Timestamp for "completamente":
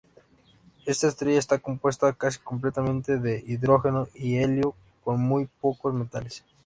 2.39-3.19